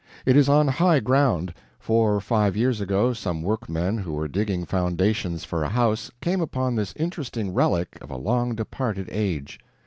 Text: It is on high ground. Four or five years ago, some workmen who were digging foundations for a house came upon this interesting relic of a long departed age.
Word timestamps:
It 0.25 0.35
is 0.35 0.49
on 0.49 0.67
high 0.67 0.99
ground. 0.99 1.53
Four 1.77 2.15
or 2.15 2.21
five 2.21 2.57
years 2.57 2.81
ago, 2.81 3.13
some 3.13 3.43
workmen 3.43 3.99
who 3.99 4.13
were 4.13 4.27
digging 4.27 4.65
foundations 4.65 5.43
for 5.43 5.63
a 5.63 5.69
house 5.69 6.09
came 6.21 6.41
upon 6.41 6.73
this 6.73 6.95
interesting 6.95 7.53
relic 7.53 7.99
of 8.01 8.09
a 8.09 8.17
long 8.17 8.55
departed 8.55 9.09
age. 9.11 9.59